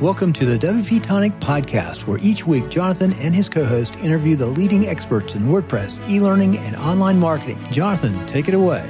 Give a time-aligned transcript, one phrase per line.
[0.00, 4.36] Welcome to the WP Tonic podcast, where each week Jonathan and his co host interview
[4.36, 7.58] the leading experts in WordPress, e learning, and online marketing.
[7.70, 8.86] Jonathan, take it away.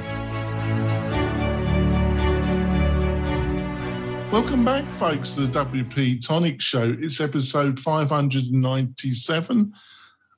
[4.33, 6.97] Welcome back, folks, to the WP Tonic Show.
[6.99, 9.73] It's episode 597.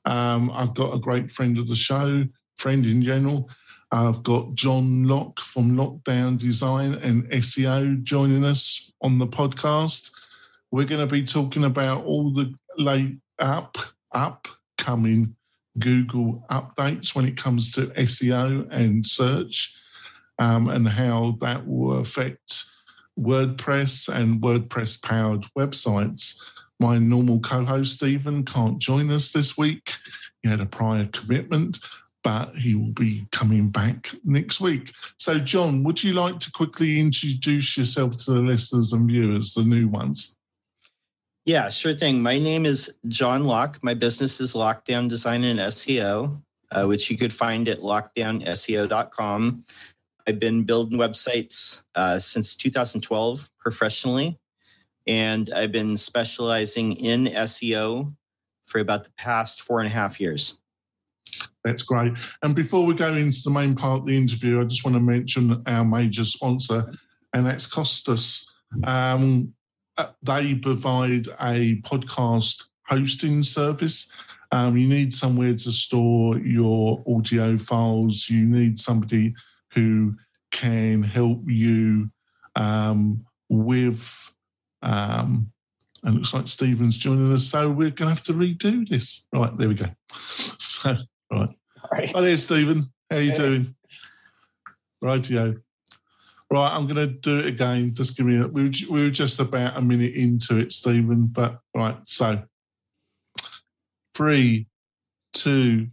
[0.04, 2.22] Um, I've got a great friend of the show,
[2.58, 3.50] friend in general.
[3.90, 10.12] I've got John Locke from Lockdown Design and SEO joining us on the podcast.
[10.72, 13.76] We're going to be talking about all the late up,
[14.14, 15.34] upcoming
[15.78, 19.74] Google updates when it comes to SEO and search,
[20.38, 22.64] um, and how that will affect
[23.18, 26.40] WordPress and WordPress powered websites.
[26.78, 29.94] My normal co host, Stephen, can't join us this week.
[30.42, 31.78] He had a prior commitment,
[32.22, 34.92] but he will be coming back next week.
[35.18, 39.64] So, John, would you like to quickly introduce yourself to the listeners and viewers, the
[39.64, 40.36] new ones?
[41.46, 42.20] Yeah, sure thing.
[42.20, 43.78] My name is John Locke.
[43.82, 49.64] My business is Lockdown Design and SEO, uh, which you could find at lockdownseo.com.
[50.28, 54.38] I've been building websites uh, since 2012 professionally,
[55.06, 58.14] and I've been specializing in SEO
[58.66, 60.58] for about the past four and a half years.
[61.64, 62.12] That's great.
[62.42, 65.00] And before we go into the main part of the interview, I just want to
[65.00, 66.92] mention our major sponsor,
[67.32, 68.44] and that's Castos.
[68.84, 69.54] Um,
[70.22, 74.10] they provide a podcast hosting service.
[74.52, 78.28] Um, you need somewhere to store your audio files.
[78.28, 79.34] You need somebody
[79.74, 80.16] who
[80.50, 82.10] can help you
[82.56, 84.32] um, with.
[84.82, 85.52] Um,
[86.02, 89.26] and looks like Stephen's joining us, so we're going to have to redo this.
[89.32, 89.86] Right, there we go.
[90.58, 90.96] So,
[91.30, 91.50] right.
[91.92, 92.90] Hi there, Stephen.
[93.10, 93.36] How you hey.
[93.36, 93.74] doing?
[95.04, 95.60] Rightio.
[96.52, 97.94] Right, I'm going to do it again.
[97.94, 101.28] Just give me a, we were, we were just about a minute into it, Stephen.
[101.28, 102.42] But right, so
[104.16, 104.66] three,
[105.32, 105.86] two,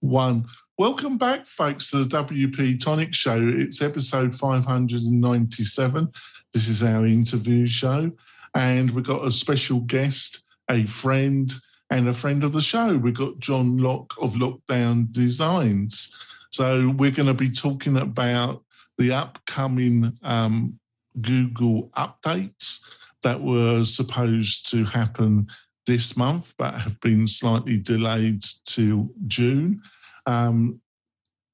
[0.00, 0.44] one.
[0.76, 3.48] Welcome back, folks, to the WP Tonic Show.
[3.48, 6.08] It's episode 597.
[6.52, 8.12] This is our interview show.
[8.54, 11.50] And we've got a special guest, a friend,
[11.88, 12.94] and a friend of the show.
[12.98, 16.14] We've got John Locke of Lockdown Designs.
[16.54, 18.62] So we're going to be talking about
[18.96, 20.78] the upcoming um,
[21.20, 22.78] Google updates
[23.24, 25.48] that were supposed to happen
[25.88, 29.82] this month, but have been slightly delayed to June.
[30.26, 30.80] Um,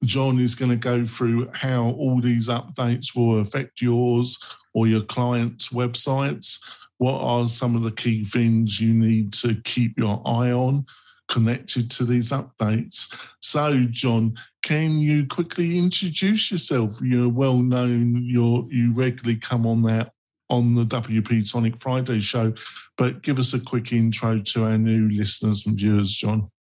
[0.03, 4.37] John is going to go through how all these updates will affect yours
[4.75, 6.59] or your clients' websites.
[6.99, 10.85] What are some of the key things you need to keep your eye on
[11.31, 13.17] connected to these updates?
[13.39, 17.01] So, John, can you quickly introduce yourself?
[17.01, 18.23] You're well known.
[18.23, 20.13] You're you regularly come on that
[20.51, 22.53] on the WP Tonic Friday show,
[22.97, 26.51] but give us a quick intro to our new listeners and viewers, John.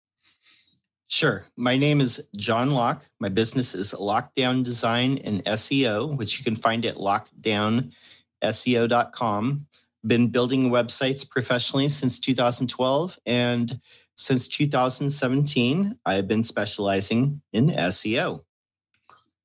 [1.09, 1.45] Sure.
[1.57, 3.05] My name is John Locke.
[3.19, 9.67] My business is Lockdown Design and SEO, which you can find at lockdownseo.com.
[10.07, 13.81] Been building websites professionally since 2012 and
[14.21, 18.43] since 2017, I've been specializing in SEO.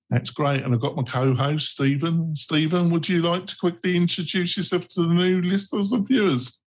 [0.10, 0.64] That's great.
[0.64, 2.36] And I've got my co host, Stephen.
[2.36, 6.62] Stephen, would you like to quickly introduce yourself to the new listeners and viewers?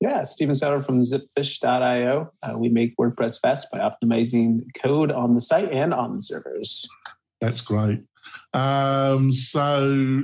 [0.00, 2.30] Yeah, Stephen Sauter from zipfish.io.
[2.42, 6.86] Uh, we make WordPress fast by optimizing code on the site and on the servers.
[7.40, 8.02] That's great.
[8.52, 10.22] Um, so,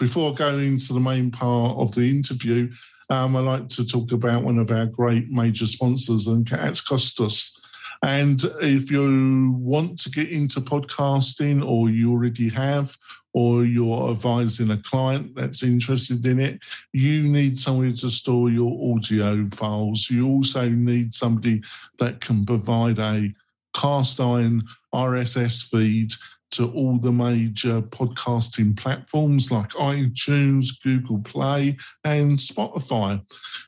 [0.00, 2.72] before going into the main part of the interview,
[3.12, 7.60] um, I like to talk about one of our great major sponsors, and that's Castos.
[8.02, 12.96] And if you want to get into podcasting, or you already have,
[13.34, 16.60] or you're advising a client that's interested in it,
[16.94, 20.08] you need somewhere to store your audio files.
[20.10, 21.62] You also need somebody
[21.98, 23.30] that can provide a
[23.74, 24.62] cast iron
[24.94, 26.12] RSS feed
[26.52, 33.22] to all the major podcasting platforms like iTunes, Google Play, and Spotify.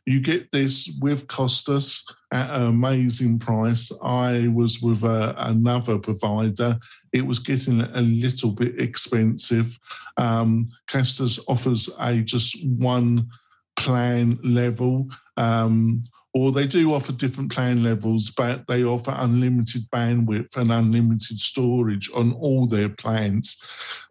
[0.06, 3.90] You get this with Castos at an amazing price.
[4.02, 6.78] I was with a, another provider.
[7.12, 9.78] It was getting a little bit expensive.
[10.16, 13.28] Um, Castos offers a just one
[13.76, 15.08] plan level.
[15.36, 16.04] Um,
[16.34, 22.10] or they do offer different plan levels, but they offer unlimited bandwidth and unlimited storage
[22.12, 23.62] on all their plans.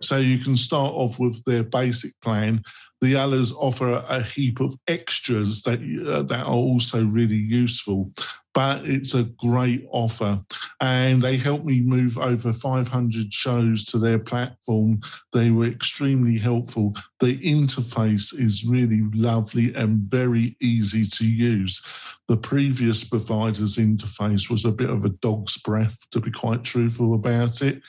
[0.02, 2.64] So you can start off with their basic plan.
[3.02, 8.14] The others offer a heap of extras that uh, that are also really useful.
[8.54, 10.40] But it's a great offer.
[10.80, 15.02] And they helped me move over 500 shows to their platform.
[15.32, 16.94] They were extremely helpful.
[17.20, 21.82] The interface is really lovely and very easy to use.
[22.28, 27.16] The previous provider's interface was a bit of a dog's breath, to be quite truthful
[27.16, 27.82] about it.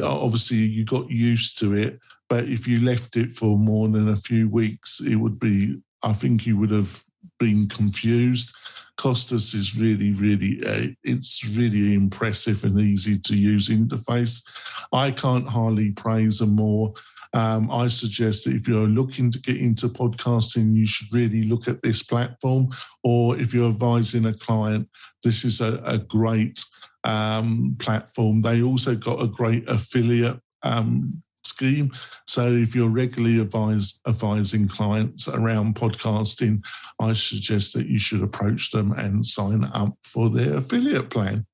[0.00, 4.16] Obviously, you got used to it, but if you left it for more than a
[4.16, 7.02] few weeks, it would be, I think you would have
[7.38, 8.54] been confused.
[8.96, 14.46] Castos is really, really, uh, it's really impressive and easy to use interface.
[14.92, 16.94] I can't hardly praise them more.
[17.32, 21.66] Um, I suggest that if you're looking to get into podcasting, you should really look
[21.66, 22.68] at this platform.
[23.02, 24.88] Or if you're advising a client,
[25.24, 26.64] this is a, a great
[27.02, 28.40] um, platform.
[28.40, 31.92] They also got a great affiliate um, scheme.
[32.26, 36.64] So if you're regularly advise, advising clients around podcasting,
[36.98, 41.46] I suggest that you should approach them and sign up for their affiliate plan.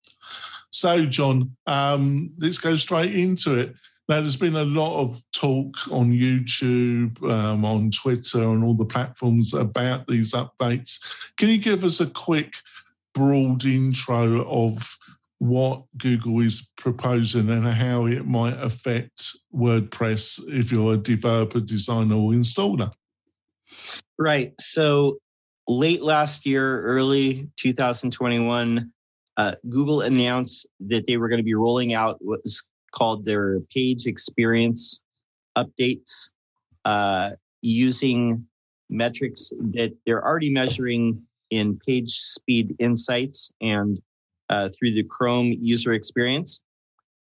[0.73, 3.75] So, John, um, let's go straight into it.
[4.09, 8.85] Now, there's been a lot of talk on YouTube, um, on Twitter, and all the
[8.85, 10.99] platforms about these updates.
[11.37, 12.55] Can you give us a quick,
[13.15, 14.97] broad intro of
[15.41, 22.15] what Google is proposing and how it might affect WordPress if you're a developer, designer,
[22.15, 22.93] or installer.
[24.19, 24.53] Right.
[24.61, 25.17] So
[25.67, 28.93] late last year, early 2021,
[29.39, 34.07] uh, Google announced that they were going to be rolling out what's called their page
[34.07, 35.01] experience
[35.57, 36.29] updates
[36.85, 37.31] uh,
[37.63, 38.45] using
[38.91, 43.99] metrics that they're already measuring in page speed insights and
[44.51, 46.65] uh, through the Chrome user experience.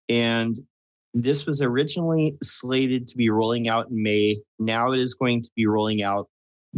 [0.08, 0.58] And
[1.14, 4.38] this was originally slated to be rolling out in May.
[4.58, 6.28] Now it is going to be rolling out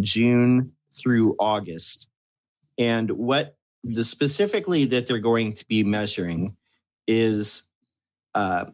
[0.00, 2.08] June through August.
[2.79, 3.55] And what
[3.85, 6.56] the specifically that they're going to be measuring
[7.06, 7.69] is
[8.35, 8.67] uh,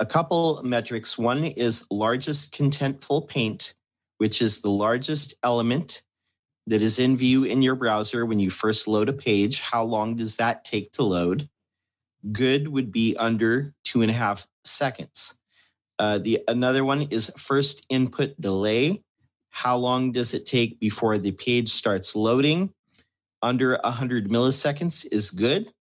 [0.00, 1.16] a couple metrics.
[1.16, 3.74] One is largest contentful paint,
[4.18, 6.02] which is the largest element
[6.66, 9.60] that is in view in your browser when you first load a page.
[9.60, 11.48] How long does that take to load?
[12.32, 15.38] Good would be under two and a half seconds.
[15.98, 19.02] Uh, the another one is first input delay.
[19.50, 22.72] How long does it take before the page starts loading?
[23.42, 25.72] Under 100 milliseconds is good.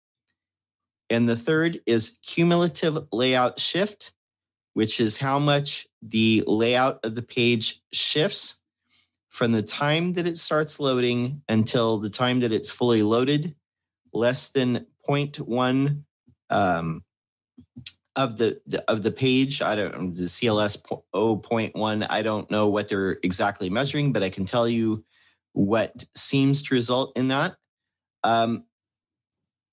[1.09, 4.13] And the third is cumulative layout shift,
[4.75, 8.62] which is how much the layout of the page shifts
[9.33, 13.55] from the time that it starts loading until the time that it's fully loaded,
[14.13, 16.03] less than 0.1
[16.51, 17.03] um,
[18.15, 19.63] of the, of the page.
[19.63, 22.07] I don't the CLS 0.1.
[22.11, 25.03] I don't know what they're exactly measuring, but I can tell you
[25.55, 27.57] what seems to result in that.
[28.23, 28.65] Um,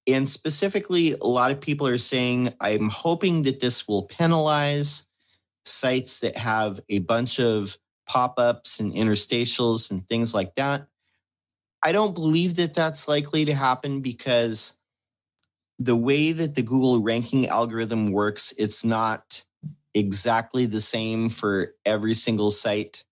[0.07, 5.03] and specifically, a lot of people are saying, I'm hoping that this will penalize
[5.65, 7.77] sites that have a bunch of
[8.09, 10.87] pop ups and interstitials and things like that.
[11.81, 14.79] I don't believe that that's likely to happen because
[15.77, 19.43] the way that the Google ranking algorithm works, it's not
[19.93, 23.05] exactly the same for every single site.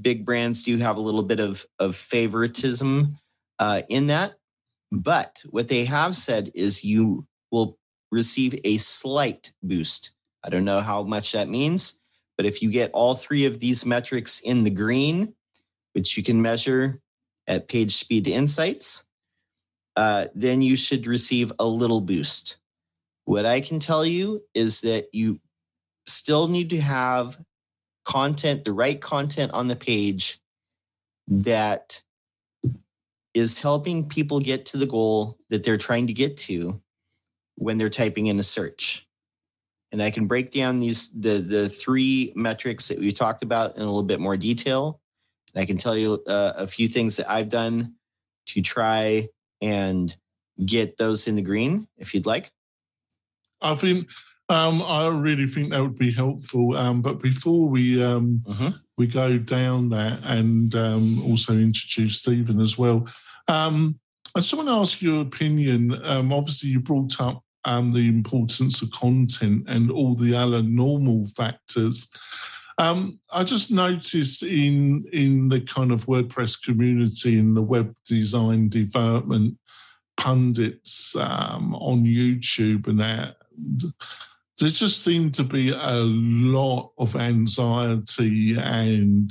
[0.00, 3.18] Big brands do have a little bit of, of favoritism
[3.58, 4.34] uh, in that.
[4.92, 7.76] But what they have said is you will
[8.10, 10.12] receive a slight boost.
[10.42, 11.99] I don't know how much that means,
[12.40, 15.34] but if you get all three of these metrics in the green,
[15.92, 16.98] which you can measure
[17.46, 19.06] at Page Speed Insights,
[19.94, 22.56] uh, then you should receive a little boost.
[23.26, 25.38] What I can tell you is that you
[26.06, 27.38] still need to have
[28.06, 30.40] content, the right content on the page
[31.28, 32.02] that
[33.34, 36.80] is helping people get to the goal that they're trying to get to
[37.56, 39.06] when they're typing in a search
[39.92, 43.82] and I can break down these the the three metrics that we talked about in
[43.82, 45.00] a little bit more detail.
[45.54, 47.94] And I can tell you uh, a few things that I've done
[48.48, 49.28] to try
[49.60, 50.14] and
[50.64, 52.50] get those in the green, if you'd like.
[53.60, 54.08] I think
[54.48, 56.76] um, I really think that would be helpful.
[56.76, 58.72] Um, but before we um, uh-huh.
[58.96, 63.08] we go down that and um, also introduce Stephen as well,
[63.48, 63.98] um,
[64.34, 66.00] I just want to ask your opinion.
[66.04, 71.26] Um, obviously, you brought up um, the importance of content and all the other normal
[71.26, 72.10] factors.
[72.78, 78.70] Um, I just noticed in in the kind of WordPress community in the web design
[78.70, 79.58] development
[80.16, 83.36] pundits um, on YouTube and that
[84.58, 89.30] there just seemed to be a lot of anxiety and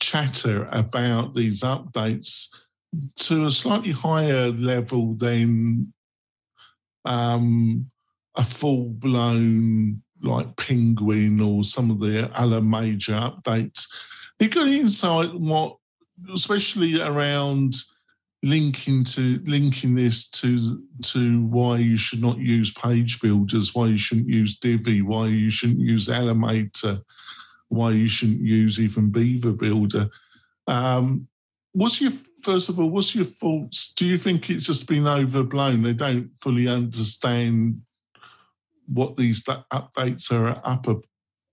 [0.00, 2.48] chatter about these updates
[3.16, 5.92] to a slightly higher level than
[7.04, 7.90] um,
[8.36, 13.86] a full blown like Penguin or some of the other major updates.
[14.38, 15.76] You got insight what,
[16.32, 17.74] especially around
[18.42, 23.98] linking to linking this to to why you should not use page builders, why you
[23.98, 27.02] shouldn't use Divi, why you shouldn't use Elementor,
[27.68, 30.08] why you shouldn't use even Beaver Builder.
[30.66, 31.28] Um,
[31.72, 32.90] what's your first of all?
[32.90, 33.92] What's your thoughts?
[33.94, 35.82] Do you think it's just been overblown?
[35.82, 37.82] They don't fully understand
[38.86, 40.86] what these updates are up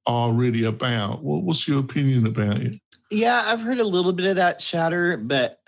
[0.08, 1.22] are really about.
[1.22, 2.79] what's your opinion about it?
[3.12, 5.60] Yeah, I've heard a little bit of that chatter, but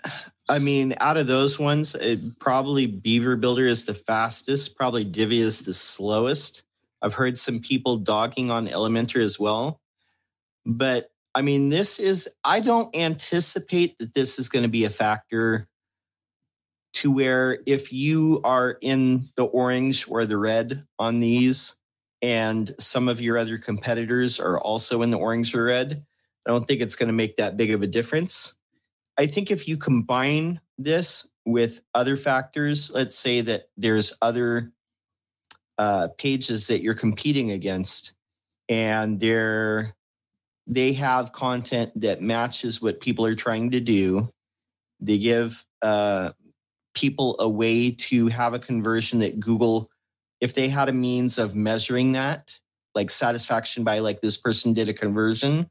[0.48, 4.76] I mean, out of those ones, it probably Beaver Builder is the fastest.
[4.76, 6.64] Probably Divi is the slowest.
[7.02, 9.80] I've heard some people dogging on Elementor as well.
[10.66, 14.90] But I mean, this is, I don't anticipate that this is going to be a
[14.90, 15.68] factor
[16.94, 21.76] to where if you are in the orange or the red on these,
[22.22, 26.04] and some of your other competitors are also in the orange or red,
[26.46, 28.58] I don't think it's going to make that big of a difference.
[29.16, 34.72] I think if you combine this with other factors, let's say that there's other
[35.78, 38.14] uh, pages that you're competing against,
[38.68, 39.94] and they're
[40.66, 44.28] they have content that matches what people are trying to do.
[45.00, 46.32] They give uh,
[46.94, 49.90] people a way to have a conversion that Google,
[50.40, 52.58] if they had a means of measuring that,
[52.94, 55.70] like satisfaction by like this person did a conversion,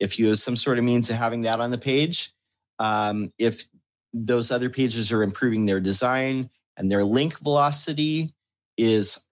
[0.00, 2.32] if you have some sort of means of having that on the page,
[2.78, 3.66] um, if
[4.12, 8.32] those other pages are improving their design and their link velocity
[8.76, 9.24] is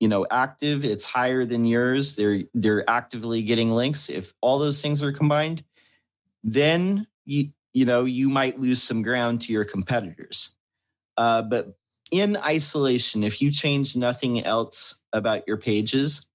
[0.00, 2.16] you know active it's higher than yours.
[2.16, 4.08] They're they're actively getting links.
[4.08, 5.62] If all those things are combined
[6.46, 10.54] then you you know you might lose some ground to your competitors.
[11.16, 11.76] Uh, but
[12.12, 16.28] in isolation if you change nothing else about your pages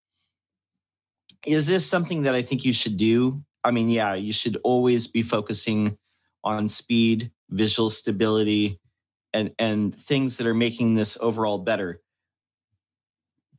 [1.47, 3.41] is this something that i think you should do?
[3.63, 5.97] I mean yeah you should always be focusing
[6.43, 8.79] on speed visual stability
[9.33, 12.01] and and things that are making this overall better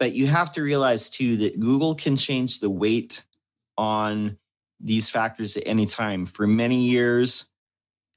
[0.02, 3.24] but you have to realize too that Google can change the weight
[3.78, 4.36] on
[4.80, 6.26] these factors at any time.
[6.26, 7.48] For many years,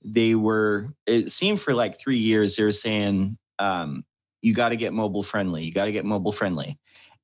[0.03, 4.03] they were, it seemed for like three years, they were saying, um,
[4.41, 5.63] you got to get mobile friendly.
[5.63, 6.79] You got to get mobile friendly.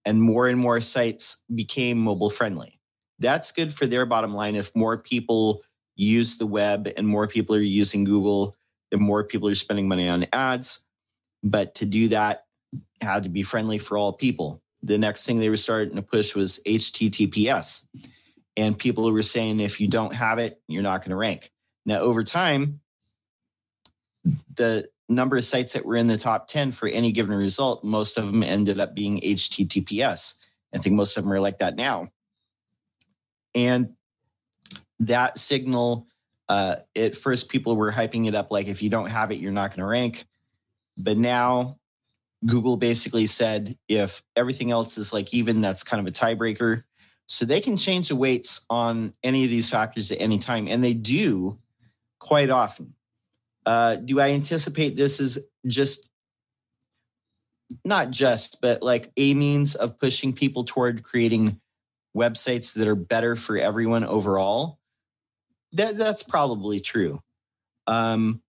[0.05, 2.79] And more and more sites became mobile friendly.
[3.17, 4.55] That's good for their bottom line.
[4.55, 5.63] If more people
[5.95, 8.55] use the web and more people are using Google,
[8.91, 10.85] the more people are spending money on ads.
[11.41, 12.45] But to do that,
[13.01, 14.62] had to be friendly for all people.
[14.84, 17.88] The next thing they were starting to push was HTTPS.
[18.58, 21.51] And people were saying if you don't have it, you're not going to rank.
[21.86, 22.81] Now, over time,
[24.55, 28.17] the number of sites that were in the top 10 for any given result, most
[28.17, 30.36] of them ended up being HTTPS.
[30.74, 32.10] I think most of them are like that now.
[33.53, 33.93] And
[35.00, 36.08] that signal,
[36.48, 39.51] uh, at first, people were hyping it up like if you don't have it, you're
[39.51, 40.25] not going to rank.
[40.98, 41.79] But now
[42.45, 46.83] Google basically said if everything else is like even, that's kind of a tiebreaker.
[47.27, 50.83] So they can change the weights on any of these factors at any time, and
[50.83, 51.60] they do
[52.19, 52.93] quite often.
[53.65, 56.10] Uh, do I anticipate this is just
[57.86, 61.62] not just, but like a means of pushing people toward creating
[62.15, 64.79] websites that are better for everyone overall?
[65.74, 67.21] That, that's probably true.
[67.88, 68.41] Um,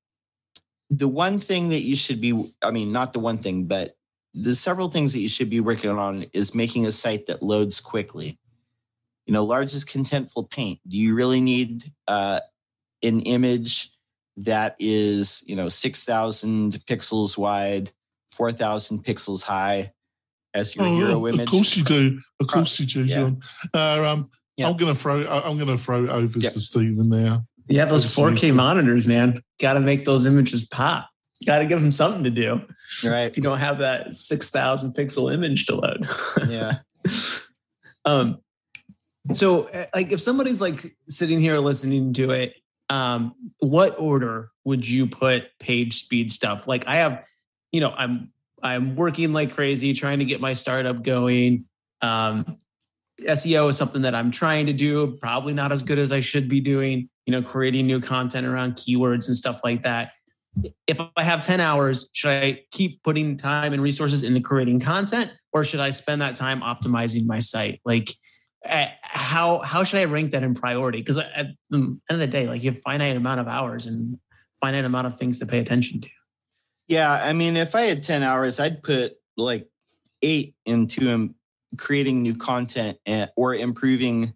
[0.94, 3.96] the one thing that you should be i mean not the one thing but
[4.34, 7.80] the several things that you should be working on is making a site that loads
[7.80, 8.38] quickly.
[9.26, 10.80] You know largest contentful paint.
[10.88, 12.40] Do you really need uh,
[13.02, 13.92] an image
[14.38, 17.92] that is you know 6000 pixels wide
[18.32, 19.92] 4000 pixels high
[20.54, 21.40] as your oh, hero image?
[21.40, 22.20] of course you do.
[22.40, 23.42] Of course you do john.
[23.74, 24.68] Uh, um, yeah.
[24.68, 29.06] i'm gonna throw i'm gonna throw it over to stephen now yeah, those 4K monitors,
[29.06, 29.42] man.
[29.58, 31.08] Got to make those images pop.
[31.46, 32.60] Got to give them something to do.
[33.02, 33.22] Right.
[33.22, 36.06] If you don't have that 6,000 pixel image to load.
[36.46, 36.80] Yeah.
[38.04, 38.40] um,
[39.32, 42.56] so eh, like if somebody's like sitting here listening to it,
[42.90, 46.68] um, what order would you put page speed stuff?
[46.68, 47.24] Like I have,
[47.72, 51.64] you know, I'm I'm working like crazy trying to get my startup going.
[52.02, 52.58] Um,
[53.28, 56.48] SEO is something that I'm trying to do, probably not as good as I should
[56.48, 60.12] be doing you know, creating new content around keywords and stuff like that.
[60.86, 65.32] If I have 10 hours, should I keep putting time and resources into creating content
[65.52, 67.80] or should I spend that time optimizing my site?
[67.84, 68.14] Like,
[69.02, 70.98] how how should I rank that in priority?
[70.98, 74.18] Because at the end of the day, like you have finite amount of hours, and
[74.60, 76.08] finite amount of things to pay attention to.
[76.86, 79.68] Yeah, I mean, if I had 10 hours, I'd put like
[80.20, 81.34] eight into um,
[81.76, 84.34] creating new content and, or improving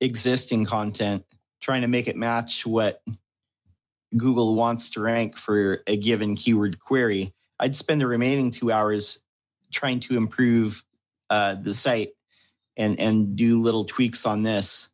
[0.00, 1.24] existing content,
[1.60, 3.02] trying to make it match what
[4.16, 7.34] Google wants to rank for a given keyword query.
[7.58, 9.22] I'd spend the remaining two hours
[9.72, 10.84] trying to improve
[11.30, 12.10] uh, the site
[12.76, 14.90] and and do little tweaks on this.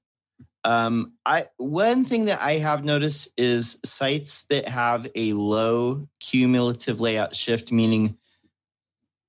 [0.64, 7.00] Um, I one thing that I have noticed is sites that have a low cumulative
[7.00, 8.16] layout shift, meaning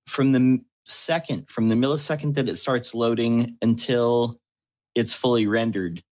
[0.05, 4.40] from the second, from the millisecond that it starts loading until
[4.96, 6.04] it's fully rendered.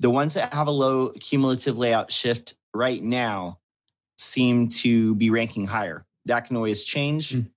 [0.00, 3.58] The ones that have a low cumulative layout shift right now
[4.18, 6.04] seem to be ranking higher.
[6.26, 7.34] That can always change.
[7.34, 7.50] Mm.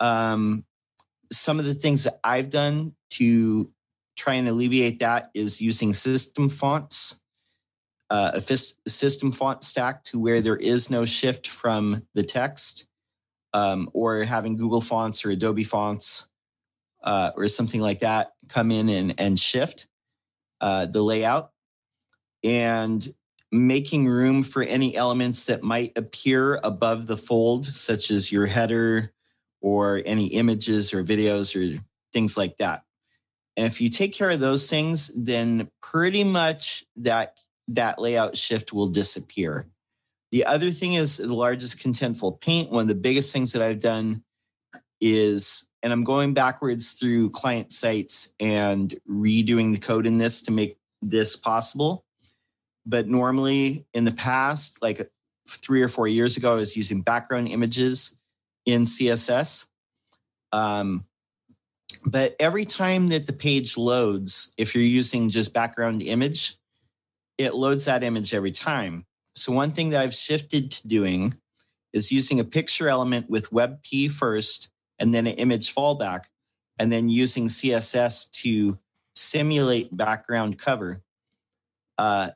[0.00, 0.64] Um,
[1.32, 3.70] some of the things that I've done to
[4.16, 7.22] try and alleviate that is using system fonts,
[8.10, 12.86] uh, a system font stack to where there is no shift from the text,
[13.56, 16.28] um, or having Google fonts or Adobe fonts
[17.02, 19.86] uh, or something like that come in and, and shift
[20.60, 21.52] uh, the layout.
[22.44, 23.14] And
[23.50, 29.10] making room for any elements that might appear above the fold, such as your header
[29.62, 31.82] or any images or videos or
[32.12, 32.82] things like that.
[33.56, 38.74] And if you take care of those things, then pretty much that that layout shift
[38.74, 39.66] will disappear.
[40.36, 42.70] The other thing is the largest contentful paint.
[42.70, 44.22] One of the biggest things that I've done
[45.00, 50.52] is, and I'm going backwards through client sites and redoing the code in this to
[50.52, 52.04] make this possible.
[52.84, 55.10] But normally in the past, like
[55.48, 58.18] three or four years ago, I was using background images
[58.66, 59.68] in CSS.
[60.52, 61.06] Um,
[62.04, 66.58] but every time that the page loads, if you're using just background image,
[67.38, 69.06] it loads that image every time.
[69.36, 71.34] So one thing that I've shifted to doing
[71.92, 76.24] is using a picture element with WebP first and then an image fallback,
[76.78, 78.78] and then using CSS to
[79.14, 81.02] simulate background cover.
[81.98, 82.30] Uh,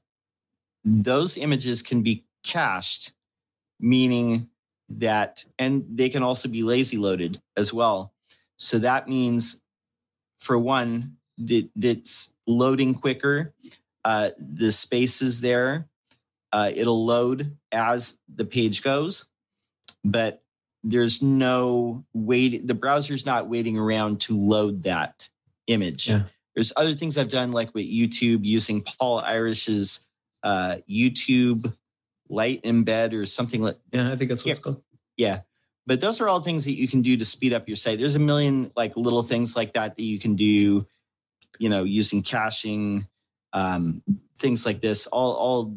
[0.84, 3.12] those images can be cached,
[3.78, 4.48] meaning
[4.90, 8.12] that, and they can also be lazy loaded as well.
[8.56, 9.64] So that means,
[10.38, 13.54] for one, that it's loading quicker.
[14.04, 15.89] Uh, the space is there.
[16.52, 19.30] Uh, it'll load as the page goes,
[20.04, 20.42] but
[20.82, 22.66] there's no wait.
[22.66, 25.28] The browser's not waiting around to load that
[25.66, 26.08] image.
[26.08, 26.22] Yeah.
[26.54, 30.08] There's other things I've done, like with YouTube, using Paul Irish's
[30.42, 31.72] uh, YouTube
[32.28, 33.76] Light Embed or something like.
[33.92, 34.82] Yeah, I think that's what it's called.
[35.16, 35.40] Yeah,
[35.86, 37.98] but those are all things that you can do to speed up your site.
[37.98, 40.86] There's a million like little things like that that you can do.
[41.58, 43.06] You know, using caching,
[43.52, 44.02] um,
[44.38, 45.76] things like this, all all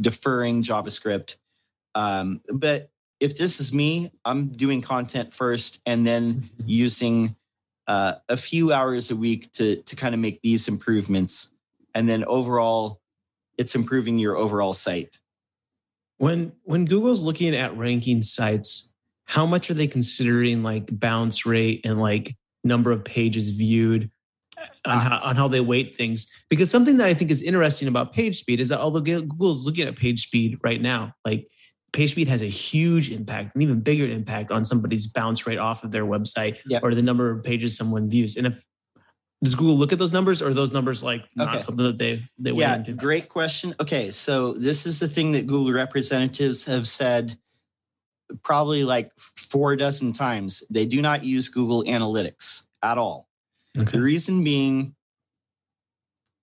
[0.00, 1.36] deferring JavaScript.
[1.94, 7.36] Um, but if this is me, I'm doing content first and then using
[7.86, 11.54] uh, a few hours a week to to kind of make these improvements,
[11.94, 13.00] and then overall,
[13.58, 15.20] it's improving your overall site.
[16.16, 18.94] When when Google's looking at ranking sites,
[19.26, 24.10] how much are they considering like bounce rate and like number of pages viewed
[24.84, 26.30] on how, on how they weight things?
[26.48, 29.86] Because something that I think is interesting about page speed is that although Google's looking
[29.86, 31.48] at page speed right now, like
[31.92, 35.84] page speed has a huge impact, an even bigger impact on somebody's bounce rate off
[35.84, 36.82] of their website yep.
[36.82, 38.36] or the number of pages someone views.
[38.36, 38.64] And if
[39.44, 41.60] does Google look at those numbers or are those numbers like not okay.
[41.60, 45.72] something that they they yeah great question okay so this is the thing that Google
[45.72, 47.36] representatives have said
[48.42, 53.28] probably like four dozen times they do not use Google Analytics at all
[53.78, 53.90] okay.
[53.90, 54.94] the reason being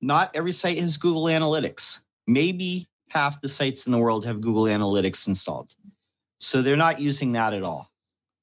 [0.02, 4.64] not every site has Google Analytics maybe half the sites in the world have Google
[4.64, 5.74] Analytics installed
[6.40, 7.90] so they're not using that at all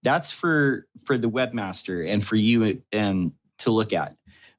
[0.03, 4.15] that's for for the webmaster and for you and to look at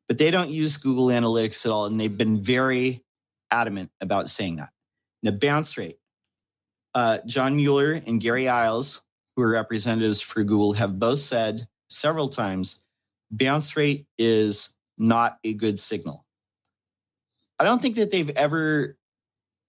[0.10, 1.86] but they don't use Google Analytics at all.
[1.86, 3.06] And they've been very
[3.52, 4.72] adamant about saying that.
[5.24, 6.00] Now, bounce rate.
[6.96, 9.02] Uh, John Mueller and Gary Illyes,
[9.36, 12.84] who are representatives for Google, have both said several times
[13.32, 16.26] bounce rate is not a good signal.
[17.60, 18.98] I don't think that they've ever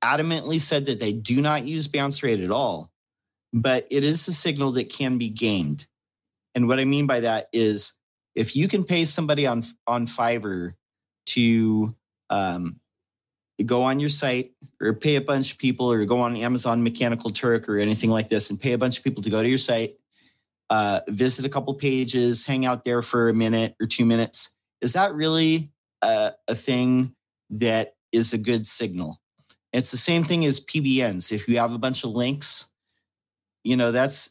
[0.03, 2.91] adamantly said that they do not use bounce rate at all,
[3.53, 5.87] but it is a signal that can be gamed.
[6.55, 7.97] And what I mean by that is
[8.35, 10.75] if you can pay somebody on on Fiverr
[11.27, 11.95] to
[12.31, 12.81] um,
[13.65, 17.31] go on your site or pay a bunch of people or go on Amazon Mechanical
[17.31, 19.59] Turk or anything like this and pay a bunch of people to go to your
[19.59, 19.99] site,
[20.71, 24.57] uh, visit a couple pages, hang out there for a minute or two minutes.
[24.81, 27.15] Is that really a, a thing
[27.51, 29.21] that is a good signal?
[29.73, 31.33] It's the same thing as PBNs.
[31.33, 32.71] If you have a bunch of links,
[33.65, 34.31] you know, that's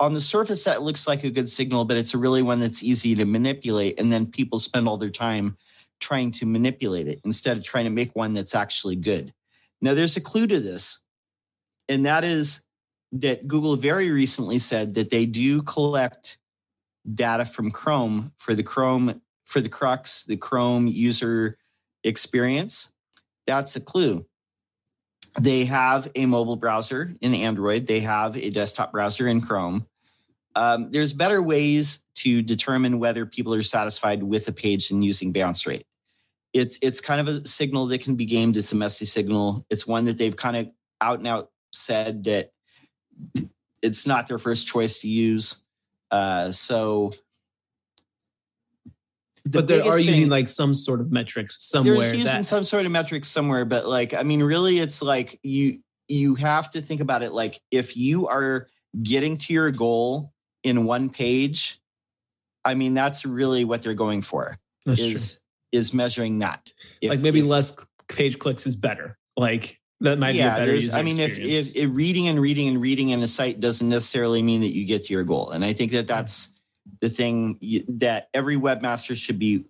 [0.00, 2.82] on the surface that looks like a good signal, but it's a really one that's
[2.82, 3.98] easy to manipulate.
[3.98, 5.56] And then people spend all their time
[6.00, 9.32] trying to manipulate it instead of trying to make one that's actually good.
[9.80, 11.04] Now, there's a clue to this,
[11.88, 12.64] and that is
[13.14, 16.38] that Google very recently said that they do collect
[17.12, 21.58] data from Chrome for the Chrome for the crux, the Chrome user
[22.02, 22.92] experience.
[23.46, 24.26] That's a clue.
[25.38, 27.86] They have a mobile browser in Android.
[27.86, 29.86] They have a desktop browser in Chrome.
[30.56, 35.32] Um, there's better ways to determine whether people are satisfied with a page than using
[35.32, 35.86] bounce rate.
[36.52, 38.56] It's it's kind of a signal that can be gamed.
[38.56, 39.66] It's a messy signal.
[39.70, 42.53] It's one that they've kind of out and out said that
[43.82, 45.62] it's not their first choice to use.
[46.10, 47.12] Uh, so,
[49.44, 52.00] the but they are thing, using like some sort of metrics somewhere.
[52.00, 55.38] They're using that, some sort of metrics somewhere, but like I mean, really, it's like
[55.42, 58.68] you you have to think about it like if you are
[59.02, 61.80] getting to your goal in one page,
[62.64, 64.58] I mean, that's really what they're going for.
[64.86, 65.80] That's is true.
[65.80, 66.72] is measuring that.
[67.00, 67.76] If, like maybe if, less
[68.08, 69.18] page clicks is better.
[69.36, 72.40] Like that might yeah, be a better user I mean, if, if, if reading and
[72.40, 75.50] reading and reading in a site doesn't necessarily mean that you get to your goal,
[75.50, 76.16] and I think that mm-hmm.
[76.16, 76.54] that's
[77.00, 79.64] the thing you, that every webmaster should be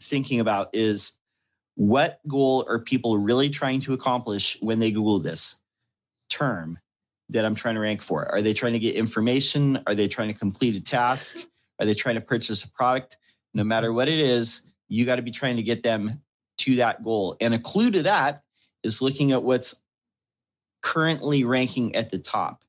[0.00, 1.18] thinking about is
[1.76, 5.60] what goal are people really trying to accomplish when they Google this
[6.28, 6.78] term
[7.30, 8.30] that I'm trying to rank for?
[8.30, 9.82] Are they trying to get information?
[9.86, 11.38] Are they trying to complete a task?
[11.78, 13.16] Are they trying to purchase a product?
[13.54, 16.20] No matter what it is, you got to be trying to get them
[16.58, 17.36] to that goal.
[17.40, 18.42] And a clue to that
[18.82, 19.82] is looking at what's
[20.82, 22.64] currently ranking at the top.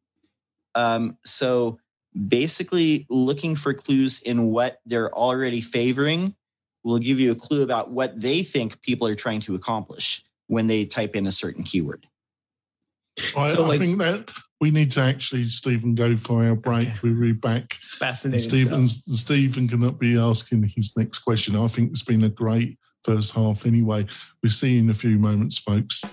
[0.75, 1.79] Um, so
[2.27, 6.35] basically, looking for clues in what they're already favoring
[6.83, 10.67] will give you a clue about what they think people are trying to accomplish when
[10.67, 12.07] they type in a certain keyword.
[13.37, 16.87] I, so, I like, think that we need to actually, Stephen, go for our break.
[16.87, 16.97] Okay.
[17.03, 17.65] We'll be back.
[17.71, 18.39] It's fascinating.
[18.39, 21.55] Stephen, Stephen cannot be asking his next question.
[21.55, 24.05] I think it's been a great first half anyway.
[24.41, 26.03] We'll see you in a few moments, folks.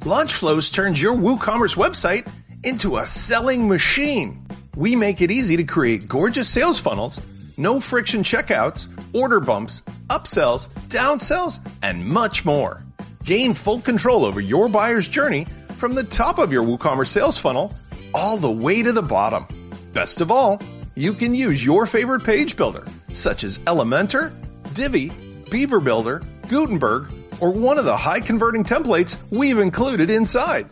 [0.00, 2.28] Launchflows turns your WooCommerce website
[2.64, 4.44] into a selling machine.
[4.76, 7.20] We make it easy to create gorgeous sales funnels,
[7.56, 12.82] no friction checkouts, order bumps, upsells, downsells, and much more.
[13.24, 15.46] Gain full control over your buyer's journey
[15.76, 17.74] from the top of your WooCommerce sales funnel
[18.14, 19.46] all the way to the bottom.
[19.92, 20.60] Best of all,
[20.94, 24.32] you can use your favorite page builder, such as Elementor,
[24.74, 25.12] Divi,
[25.52, 30.66] Beaver Builder, Gutenberg, or one of the high converting templates we've included inside.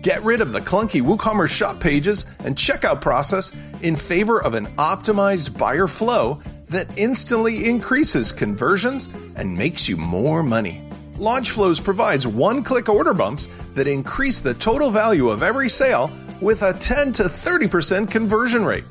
[0.00, 4.68] Get rid of the clunky WooCommerce shop pages and checkout process in favor of an
[4.76, 10.82] optimized buyer flow that instantly increases conversions and makes you more money.
[11.16, 16.62] LaunchFlows provides one click order bumps that increase the total value of every sale with
[16.62, 18.84] a 10 to 30% conversion rate.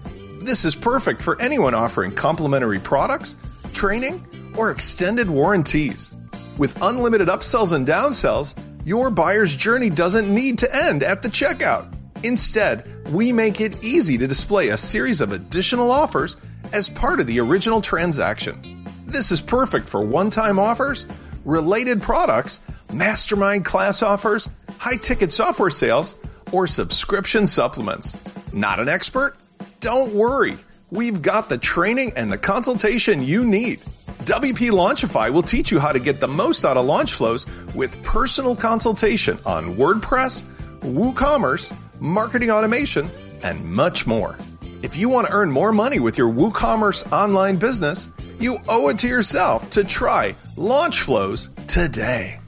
[0.43, 3.37] This is perfect for anyone offering complimentary products,
[3.73, 4.23] training,
[4.55, 6.11] or extended warranties.
[6.57, 11.93] With unlimited upsells and downsells, your buyer's journey doesn't need to end at the checkout.
[12.23, 16.37] Instead, we make it easy to display a series of additional offers
[16.73, 18.85] as part of the original transaction.
[19.05, 21.05] This is perfect for one time offers,
[21.45, 22.59] related products,
[22.93, 26.15] mastermind class offers, high ticket software sales,
[26.51, 28.15] or subscription supplements.
[28.53, 29.37] Not an expert?
[29.79, 30.57] Don't worry.
[30.91, 33.81] We've got the training and the consultation you need.
[34.21, 38.01] WP Launchify will teach you how to get the most out of launch flows with
[38.03, 40.43] personal consultation on WordPress,
[40.81, 43.09] WooCommerce, marketing automation,
[43.41, 44.37] and much more.
[44.83, 48.99] If you want to earn more money with your WooCommerce online business, you owe it
[48.99, 52.39] to yourself to try Launch Flows today.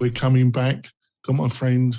[0.00, 0.88] We're coming back.
[1.24, 1.96] Got my friend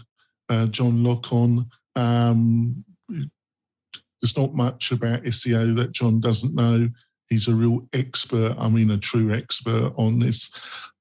[0.50, 1.70] uh, John Locke on.
[1.96, 6.90] Um, there's not much about SEO that John doesn't know.
[7.34, 8.56] He's a real expert.
[8.60, 10.52] I mean, a true expert on this.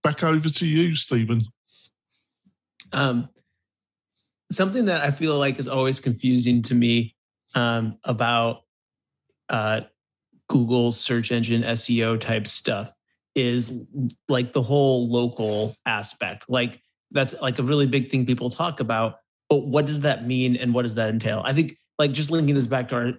[0.02, 1.44] Back over to you, Stephen.
[2.92, 3.28] Um,
[4.50, 7.14] something that I feel like is always confusing to me
[7.54, 8.62] um, about
[9.50, 9.82] uh,
[10.48, 12.94] Google search engine SEO type stuff
[13.34, 13.86] is
[14.26, 16.46] like the whole local aspect.
[16.48, 19.16] Like that's like a really big thing people talk about.
[19.50, 21.42] But what does that mean and what does that entail?
[21.44, 23.12] I think like just linking this back to our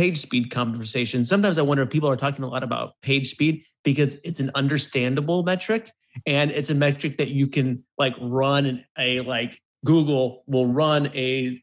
[0.00, 1.26] page speed conversation.
[1.26, 4.50] Sometimes I wonder if people are talking a lot about page speed because it's an
[4.54, 5.90] understandable metric
[6.26, 11.62] and it's a metric that you can like run a like Google will run a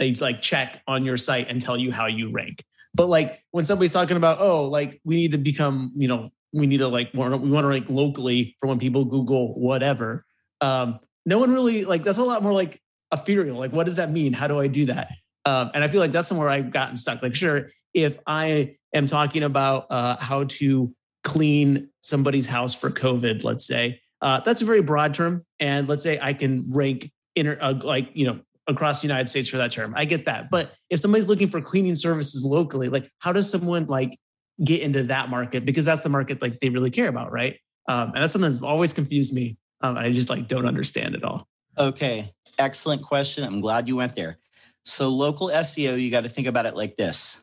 [0.00, 2.64] a like check on your site and tell you how you rank.
[2.94, 6.66] But like when somebody's talking about oh like we need to become you know we
[6.66, 10.24] need to like we want to rank locally for when people Google whatever.
[10.62, 12.80] Um, no one really like that's a lot more like
[13.12, 13.58] ethereal.
[13.58, 14.32] Like, what does that mean?
[14.32, 15.08] How do I do that?
[15.44, 17.22] Um, and I feel like that's somewhere I've gotten stuck.
[17.22, 23.44] Like, sure, if I am talking about uh, how to clean somebody's house for COVID,
[23.44, 25.44] let's say, uh, that's a very broad term.
[25.60, 29.48] And let's say I can rank inter, uh, like, you know, across the United States
[29.48, 29.92] for that term.
[29.96, 30.50] I get that.
[30.50, 34.16] But if somebody's looking for cleaning services locally, like how does someone like
[34.62, 35.64] get into that market?
[35.64, 37.58] Because that's the market like they really care about, right?
[37.88, 39.58] Um, and that's something that's always confused me.
[39.82, 41.46] Um, I just like don't understand it all.
[41.76, 43.44] Okay, excellent question.
[43.44, 44.38] I'm glad you went there.
[44.84, 47.42] So local SEO, you got to think about it like this.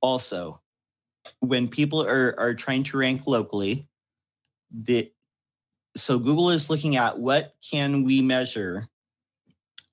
[0.00, 0.60] Also,
[1.40, 3.88] when people are are trying to rank locally,
[4.72, 5.12] the
[5.96, 8.88] so Google is looking at what can we measure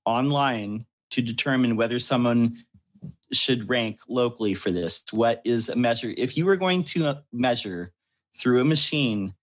[0.05, 2.57] online to determine whether someone
[3.31, 5.03] should rank locally for this.
[5.11, 6.13] What is a measure?
[6.17, 7.93] If you were going to uh, measure
[8.35, 9.33] through a machine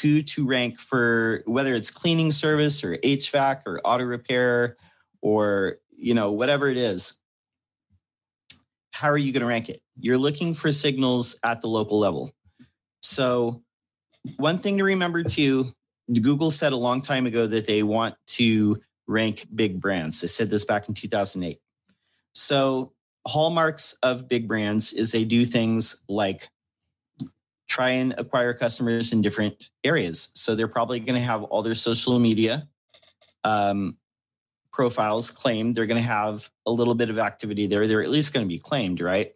[0.00, 4.76] who to rank for whether it's cleaning service or HVAC or auto repair
[5.22, 7.20] or you know whatever it is
[8.94, 9.82] how are you going to rank it?
[9.98, 12.30] You're looking for signals at the local level.
[13.02, 13.60] So
[14.36, 15.72] one thing to remember too
[16.20, 20.20] google said a long time ago that they want to rank big brands.
[20.20, 21.58] They said this back in 2008
[22.34, 22.92] so
[23.26, 26.48] hallmarks of big brands is they do things like
[27.68, 30.30] try and acquire customers in different areas.
[30.34, 32.68] So they're probably going to have all their social media
[33.44, 33.96] um,
[34.74, 35.74] profiles claimed.
[35.74, 37.86] They're going to have a little bit of activity there.
[37.86, 39.32] They're at least going to be claimed, right?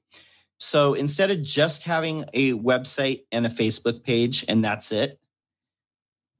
[0.58, 5.18] So instead of just having a website and a Facebook page and that's it,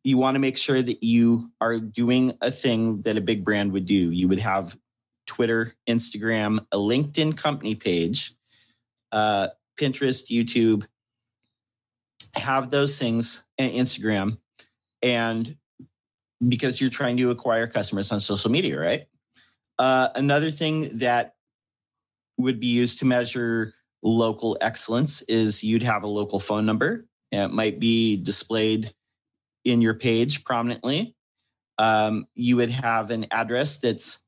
[0.02, 3.72] you want to make sure that you are doing a thing that a big brand
[3.72, 4.10] would do.
[4.10, 4.76] You would have
[5.26, 8.34] Twitter, Instagram, a LinkedIn company page,
[9.12, 10.86] uh, Pinterest, YouTube,
[12.34, 14.38] have those things and Instagram
[15.02, 15.56] and
[16.46, 19.06] because you're trying to acquire customers on social media, right?
[19.78, 21.34] Uh, another thing that
[22.36, 27.06] would be used to measure local excellence is you'd have a local phone number.
[27.32, 28.92] And it might be displayed
[29.64, 31.14] in your page prominently.
[31.78, 34.24] Um, you would have an address that's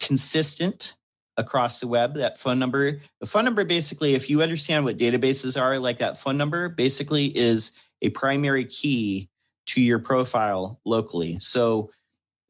[0.00, 0.94] consistent
[1.36, 5.60] across the web that phone number the phone number basically if you understand what databases
[5.60, 9.28] are like that phone number basically is a primary key
[9.66, 11.90] to your profile locally so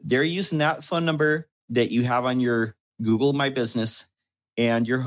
[0.02, 4.10] they're using that phone number that you have on your google my business
[4.56, 5.06] and your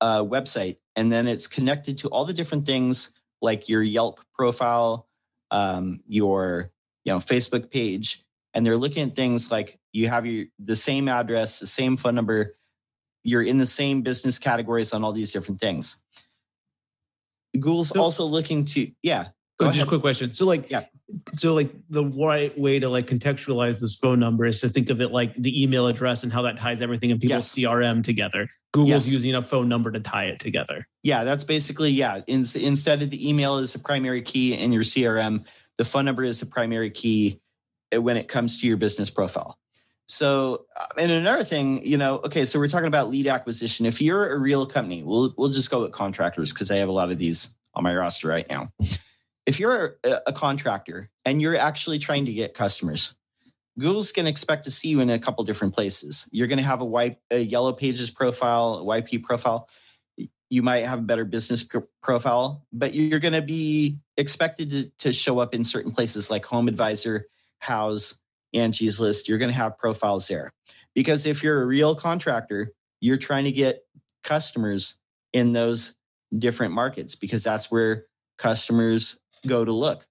[0.00, 5.06] uh, website and then it's connected to all the different things like your yelp profile
[5.50, 6.70] um, your
[7.04, 8.22] you know facebook page
[8.54, 12.14] and they're looking at things like you have your the same address the same phone
[12.14, 12.56] number
[13.26, 16.00] you're in the same business categories on all these different things.
[17.52, 19.28] Google's so, also looking to, yeah.
[19.58, 20.32] Go just a quick question.
[20.32, 20.84] So like, yeah.
[21.34, 25.00] So like the right way to like contextualize this phone number is to think of
[25.00, 27.70] it like the email address and how that ties everything in people's yes.
[27.70, 28.48] CRM together.
[28.72, 29.12] Google's yes.
[29.12, 30.86] using a phone number to tie it together.
[31.02, 32.22] Yeah, that's basically yeah.
[32.26, 36.24] In, instead of the email is a primary key in your CRM, the phone number
[36.24, 37.40] is the primary key
[37.94, 39.58] uh, when it comes to your business profile.
[40.08, 43.86] So, uh, and another thing, you know, okay, so we're talking about lead acquisition.
[43.86, 46.92] If you're a real company, we'll we'll just go with contractors because I have a
[46.92, 48.72] lot of these on my roster right now.
[49.46, 53.14] If you're a, contractor and you're actually trying to get customers,
[53.78, 56.28] Google's going to expect to see you in a couple different places.
[56.32, 59.68] You're going to have a yellow pages profile, YP profile.
[60.48, 61.66] You might have a better business
[62.02, 66.44] profile, but you're going to be expected to, to show up in certain places like
[66.46, 67.26] Home Advisor,
[67.62, 68.18] Houzz,
[68.54, 70.52] Angie's List, you're going to have profiles there.
[70.94, 73.82] Because if you're a real contractor, you're trying to get
[74.24, 74.98] customers
[75.32, 75.96] in those
[76.36, 78.06] different markets because that's where
[78.38, 80.06] customers go to look,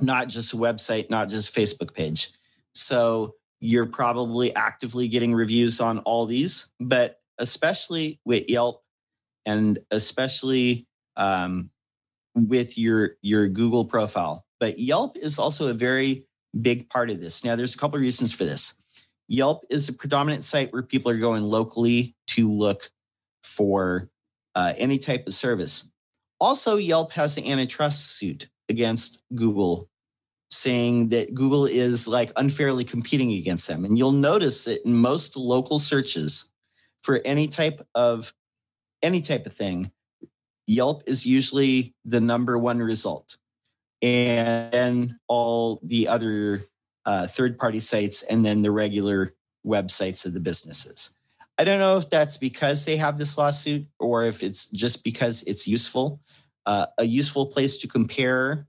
[0.00, 2.30] not just a website, not just Facebook page.
[2.74, 8.82] So you're probably actively getting reviews on all these, but especially with Yelp
[9.46, 11.70] and especially um,
[12.34, 14.44] with your your Google profile.
[14.58, 16.26] But Yelp is also a very
[16.60, 17.44] big part of this.
[17.44, 18.78] Now, there's a couple of reasons for this.
[19.28, 22.90] Yelp is a predominant site where people are going locally to look
[23.42, 24.10] for
[24.54, 25.90] uh, any type of service.
[26.42, 29.88] Also, Yelp has an antitrust suit against Google
[30.50, 33.84] saying that Google is like unfairly competing against them.
[33.84, 36.50] And you'll notice that in most local searches
[37.04, 38.34] for any type of
[39.04, 39.92] any type of thing,
[40.66, 43.38] Yelp is usually the number one result
[44.02, 46.64] and then all the other
[47.06, 49.32] uh, third party sites and then the regular
[49.64, 51.16] websites of the businesses.
[51.58, 55.42] I don't know if that's because they have this lawsuit or if it's just because
[55.44, 56.20] it's useful.
[56.64, 58.66] Uh, a useful place to compare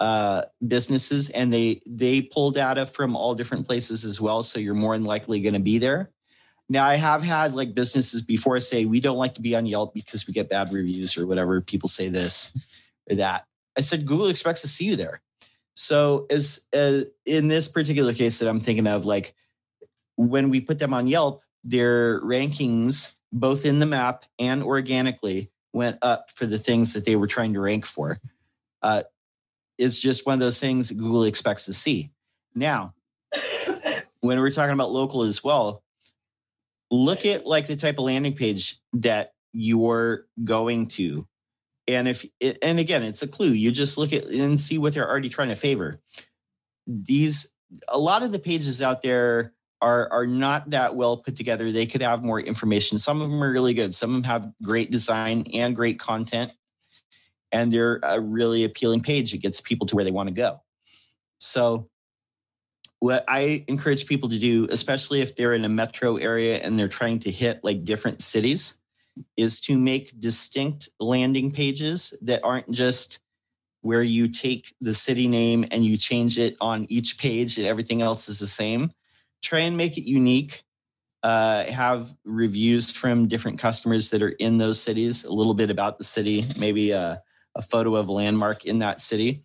[0.00, 4.74] uh, businesses and they they pull data from all different places as well so you're
[4.74, 6.10] more than likely going to be there
[6.68, 9.94] now i have had like businesses before say we don't like to be on yelp
[9.94, 12.52] because we get bad reviews or whatever people say this
[13.08, 13.44] or that
[13.78, 15.22] i said google expects to see you there
[15.74, 19.32] so as uh, in this particular case that i'm thinking of like
[20.16, 25.98] when we put them on yelp their rankings both in the map and organically went
[26.02, 28.20] up for the things that they were trying to rank for
[28.82, 29.02] uh,
[29.76, 32.12] is just one of those things that Google expects to see.
[32.54, 32.94] Now,
[34.20, 35.82] when we're talking about local as well,
[36.90, 41.26] look at like the type of landing page that you're going to.
[41.88, 43.50] And if and again, it's a clue.
[43.50, 46.00] You just look at and see what they're already trying to favor.
[46.86, 47.52] These
[47.88, 49.53] a lot of the pages out there
[49.84, 51.70] are are not that well put together.
[51.70, 52.98] They could have more information.
[52.98, 53.94] Some of them are really good.
[53.94, 56.52] Some of them have great design and great content
[57.54, 59.32] and they're a really appealing page.
[59.32, 60.60] It gets people to where they want to go.
[61.38, 61.88] So,
[62.98, 66.88] what I encourage people to do, especially if they're in a metro area and they're
[66.88, 68.80] trying to hit like different cities,
[69.36, 73.20] is to make distinct landing pages that aren't just
[73.82, 78.02] where you take the city name and you change it on each page and everything
[78.02, 78.90] else is the same.
[79.44, 80.64] Try and make it unique.
[81.22, 85.96] Uh, have reviews from different customers that are in those cities, a little bit about
[85.96, 87.16] the city, maybe uh,
[87.54, 89.42] a photo of a landmark in that city,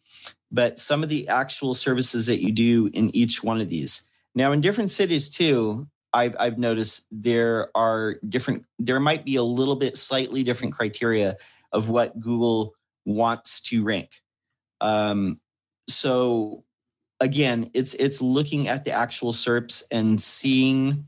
[0.51, 4.09] but some of the actual services that you do in each one of these.
[4.35, 8.65] Now, in different cities too, I've I've noticed there are different.
[8.77, 11.37] There might be a little bit slightly different criteria
[11.71, 12.73] of what Google
[13.05, 14.09] wants to rank.
[14.81, 15.39] Um,
[15.87, 16.63] so
[17.19, 21.07] again, it's it's looking at the actual SERPs and seeing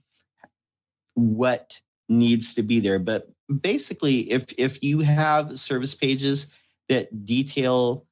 [1.13, 3.00] what needs to be there.
[3.00, 3.30] But
[3.62, 6.54] basically, if if you have service pages
[6.89, 8.06] that detail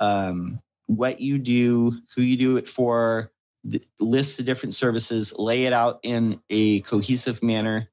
[0.00, 3.30] um, what you do, who you do it for,
[3.64, 7.88] the, lists of different services, lay it out in a cohesive manner.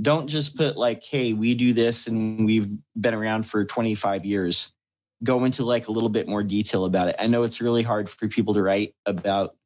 [0.00, 4.72] Don't just put like, hey, we do this and we've been around for 25 years.
[5.22, 7.16] Go into like a little bit more detail about it.
[7.18, 9.56] I know it's really hard for people to write about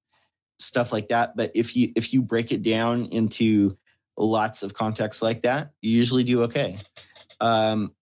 [0.58, 3.76] stuff like that, but if you if you break it down into
[4.16, 6.78] lots of context like that, you usually do okay.
[7.40, 7.92] Um,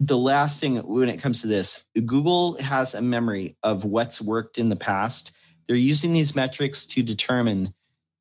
[0.00, 4.58] the last thing when it comes to this, Google has a memory of what's worked
[4.58, 5.32] in the past.
[5.66, 7.74] They're using these metrics to determine,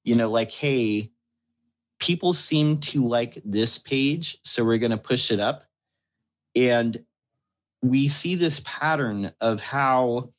[0.03, 1.11] you know, like, hey,
[1.99, 5.63] people seem to like this page, so we're going to push it up.
[6.55, 7.03] And
[7.89, 10.31] we see this pattern of how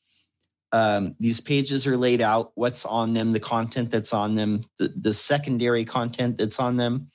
[0.73, 4.93] um, these pages are laid out, what's on them, the content that's on them, the,
[4.97, 7.11] the secondary content that's on them.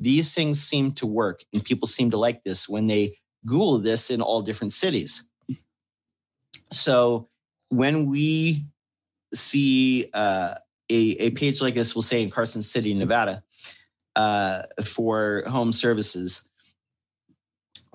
[0.00, 4.10] These things seem to work, and people seem to like this when they Google this
[4.10, 5.28] in all different cities.
[6.70, 7.28] So
[7.68, 8.66] when we
[9.32, 10.54] see uh,
[10.90, 13.42] a, a page like this, we'll say in Carson City, Nevada,
[14.16, 16.47] uh, for home services,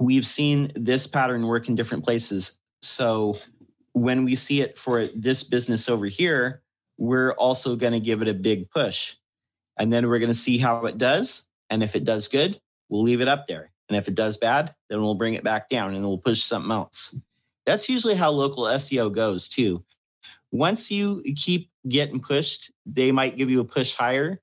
[0.04, 2.60] we've seen this pattern work in different places.
[2.82, 3.38] So
[3.94, 6.62] when we see it for this business over here,
[6.98, 9.16] we're also going to give it a big push.
[9.78, 11.48] And then we're going to see how it does.
[11.70, 13.72] And if it does good, we'll leave it up there.
[13.89, 16.72] And if it does bad, then we'll bring it back down and we'll push something
[16.72, 17.20] else.
[17.66, 19.84] That's usually how local SEO goes too.
[20.52, 24.39] Once you keep getting pushed, they might give you a push higher.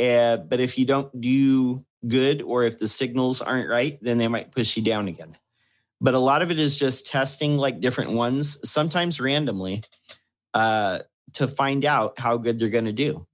[0.00, 4.28] Uh, but if you don't do good or if the signals aren't right, then they
[4.28, 5.36] might push you down again.
[6.00, 9.82] But a lot of it is just testing like different ones, sometimes randomly,
[10.52, 11.00] uh,
[11.34, 13.26] to find out how good they're going to do.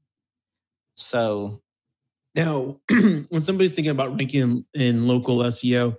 [0.94, 1.60] So
[2.34, 2.80] now,
[3.28, 5.96] when somebody's thinking about ranking in, in local SEO,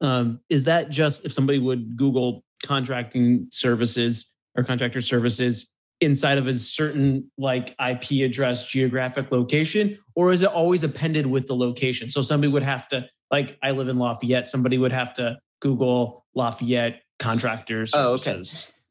[0.00, 5.71] um, is that just if somebody would Google contracting services or contractor services
[6.02, 11.46] inside of a certain like IP address geographic location, or is it always appended with
[11.46, 12.10] the location?
[12.10, 16.26] So somebody would have to, like, I live in Lafayette, somebody would have to Google
[16.34, 17.92] Lafayette contractors.
[17.94, 18.42] Oh, okay.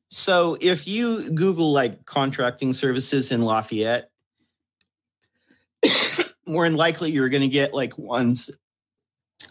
[0.10, 4.10] So if you Google like contracting services in Lafayette,
[6.46, 8.50] more than likely you're going to get like ones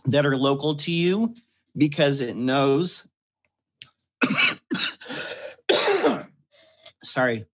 [0.07, 1.35] that are local to you
[1.77, 3.09] because it knows
[7.03, 7.47] sorry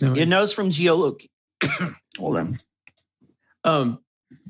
[0.00, 1.26] no, it knows from geoloc
[2.18, 2.60] hold on
[3.64, 3.98] um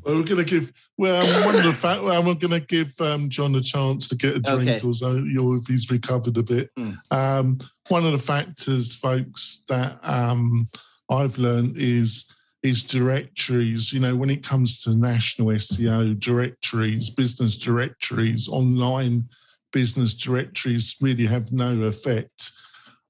[0.04, 3.00] well, we're going to give well one of the fact well, I'm going to give
[3.00, 4.80] um, John a chance to get a drink okay.
[4.84, 6.96] although you if he's recovered a bit mm.
[7.12, 10.68] um, one of the factors folks that um,
[11.10, 12.26] I've learned is
[12.62, 13.92] is directories.
[13.92, 19.24] You know, when it comes to national SEO, directories, business directories, online
[19.72, 22.52] business directories really have no effect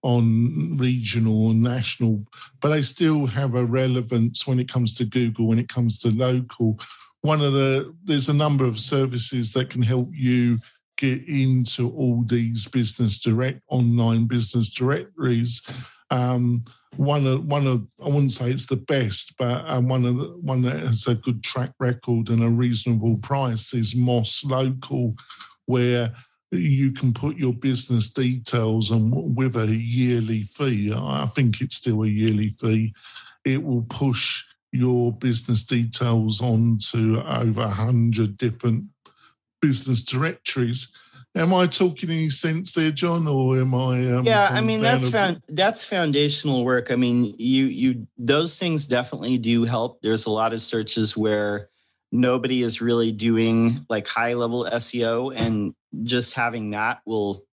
[0.02, 2.24] on regional or national,
[2.60, 6.10] but they still have a relevance when it comes to Google, when it comes to
[6.10, 6.78] local.
[7.20, 10.58] One of the, there's a number of services that can help you
[10.96, 15.62] get into all these business direct online business directories.
[16.10, 16.64] Um,
[16.96, 20.26] one of one of I wouldn't say it's the best, but um, one of the,
[20.42, 25.14] one that has a good track record and a reasonable price is Moz Local,
[25.66, 26.12] where
[26.52, 30.92] you can put your business details and with a yearly fee.
[30.94, 32.94] I think it's still a yearly fee.
[33.44, 38.84] It will push your business details onto over a hundred different
[39.60, 40.92] business directories
[41.34, 44.06] Am I talking any sense there, John, or am I?
[44.12, 46.90] Um, yeah, I mean that's found, that's foundational work.
[46.90, 50.02] I mean, you you those things definitely do help.
[50.02, 51.70] There's a lot of searches where
[52.12, 57.44] nobody is really doing like high level SEO, and just having that will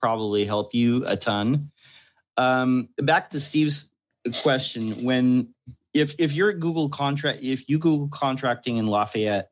[0.00, 1.70] probably help you a ton.
[2.36, 3.90] Um, back to Steve's
[4.40, 5.52] question: when
[5.92, 9.50] if if you're Google contract, if you Google contracting in Lafayette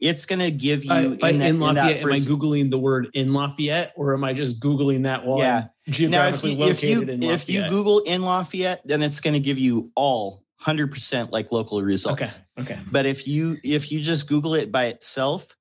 [0.00, 1.96] it's going to give you by, by in, that, in Lafayette.
[1.96, 5.24] In first, am I googling the word in Lafayette, or am I just googling that
[5.24, 5.38] one?
[5.38, 5.66] Yeah.
[5.88, 9.34] Geographically now, if you, located if you, If you Google in Lafayette, then it's going
[9.34, 12.40] to give you all 100% like local results.
[12.58, 12.72] Okay.
[12.72, 12.80] Okay.
[12.90, 15.56] But if you if you just Google it by itself,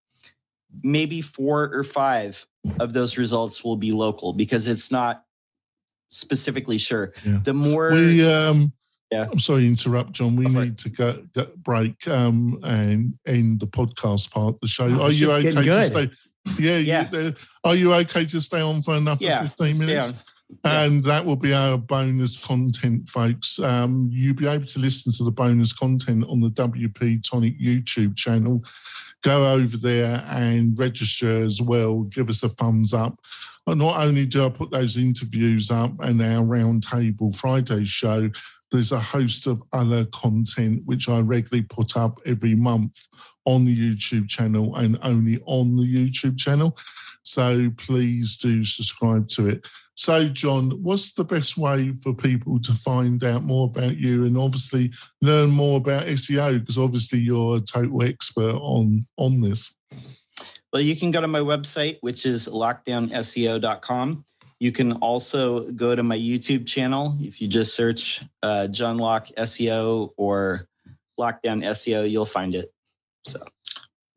[0.81, 2.45] maybe four or five
[2.79, 5.23] of those results will be local because it's not
[6.09, 7.13] specifically sure.
[7.25, 7.39] Yeah.
[7.43, 8.73] The more we um
[9.11, 9.27] yeah.
[9.31, 10.35] I'm sorry to interrupt, John.
[10.35, 14.85] We need to go, go break um, and end the podcast part of the show.
[14.85, 16.09] Oh, are you okay to stay?
[16.59, 17.09] Yeah, yeah.
[17.11, 17.33] You,
[17.63, 20.13] are you okay to stay on for another yeah, 15 minutes?
[20.63, 23.59] And that will be our bonus content, folks.
[23.59, 28.15] Um, you'll be able to listen to the bonus content on the WP Tonic YouTube
[28.15, 28.63] channel.
[29.23, 32.01] Go over there and register as well.
[32.03, 33.19] Give us a thumbs up.
[33.65, 38.29] Not only do I put those interviews up and our Roundtable Friday show,
[38.71, 43.07] there's a host of other content which I regularly put up every month
[43.45, 46.77] on the YouTube channel and only on the YouTube channel.
[47.23, 49.67] So please do subscribe to it.
[49.95, 54.37] So, John, what's the best way for people to find out more about you and
[54.37, 56.59] obviously learn more about SEO?
[56.59, 59.75] Because obviously you're a total expert on on this.
[60.71, 64.25] Well, you can go to my website, which is lockdownseo.com.
[64.59, 67.15] You can also go to my YouTube channel.
[67.19, 70.67] If you just search uh, John Locke SEO or
[71.19, 72.73] Lockdown SEO, you'll find it.
[73.27, 73.43] So,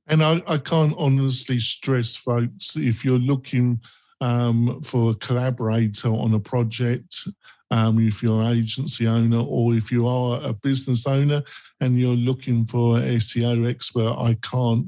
[0.08, 3.80] and I, I can't honestly stress, folks, if you're looking
[4.20, 7.28] um, for a collaborator on a project,
[7.70, 11.42] um, if you're an agency owner or if you are a business owner
[11.80, 14.86] and you're looking for an SEO expert, I can't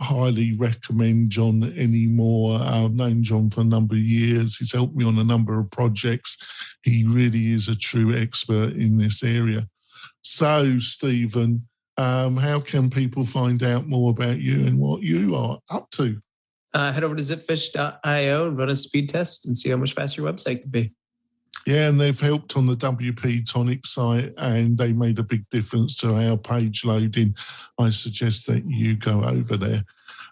[0.00, 2.58] highly recommend John anymore.
[2.62, 4.56] I've known John for a number of years.
[4.56, 6.36] He's helped me on a number of projects.
[6.82, 9.68] He really is a true expert in this area.
[10.22, 11.66] So, Stephen,
[12.00, 16.18] um, how can people find out more about you and what you are up to?
[16.72, 20.22] Uh, head over to zipfish.io and run a speed test and see how much faster
[20.22, 20.94] your website can be.
[21.66, 25.94] Yeah, and they've helped on the WP Tonic site and they made a big difference
[25.96, 27.36] to our page loading.
[27.78, 29.84] I suggest that you go over there.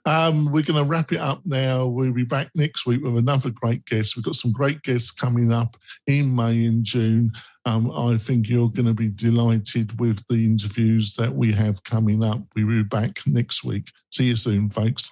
[0.09, 1.85] Um, we're going to wrap it up now.
[1.85, 4.17] We'll be back next week with another great guest.
[4.17, 7.31] We've got some great guests coming up in May and June.
[7.67, 12.25] Um, I think you're going to be delighted with the interviews that we have coming
[12.25, 12.41] up.
[12.57, 13.91] We'll be back next week.
[14.11, 15.11] See you soon, folks.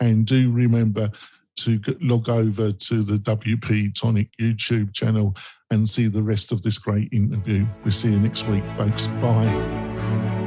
[0.00, 1.10] And do remember
[1.56, 5.36] to log over to the WP Tonic YouTube channel
[5.70, 7.66] and see the rest of this great interview.
[7.84, 9.08] We'll see you next week, folks.
[9.20, 10.37] Bye.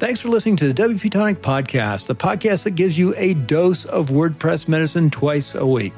[0.00, 3.84] Thanks for listening to the WP Tonic Podcast, the podcast that gives you a dose
[3.84, 5.92] of WordPress medicine twice a week.